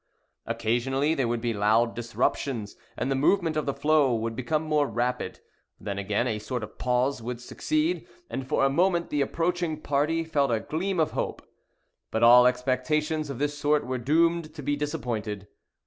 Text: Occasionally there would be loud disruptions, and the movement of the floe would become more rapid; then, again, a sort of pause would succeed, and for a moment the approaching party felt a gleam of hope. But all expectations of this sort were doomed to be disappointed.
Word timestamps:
Occasionally 0.47 1.13
there 1.13 1.27
would 1.27 1.41
be 1.41 1.53
loud 1.53 1.93
disruptions, 1.95 2.75
and 2.97 3.11
the 3.11 3.15
movement 3.15 3.55
of 3.55 3.67
the 3.67 3.73
floe 3.75 4.15
would 4.15 4.35
become 4.35 4.63
more 4.63 4.87
rapid; 4.87 5.41
then, 5.79 5.99
again, 5.99 6.25
a 6.27 6.39
sort 6.39 6.63
of 6.63 6.79
pause 6.79 7.21
would 7.21 7.39
succeed, 7.39 8.07
and 8.27 8.47
for 8.47 8.65
a 8.65 8.69
moment 8.71 9.11
the 9.11 9.21
approaching 9.21 9.79
party 9.79 10.23
felt 10.23 10.49
a 10.49 10.59
gleam 10.59 10.99
of 10.99 11.11
hope. 11.11 11.47
But 12.09 12.23
all 12.23 12.47
expectations 12.47 13.29
of 13.29 13.37
this 13.37 13.55
sort 13.55 13.85
were 13.85 13.99
doomed 13.99 14.55
to 14.55 14.63
be 14.63 14.75
disappointed. 14.75 15.47